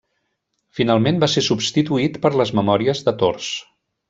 Finalment 0.79 1.19
va 1.23 1.29
ser 1.33 1.43
substituït 1.49 2.19
per 2.25 2.33
les 2.43 2.55
memòries 2.61 3.05
de 3.11 3.15
tors. 3.23 3.53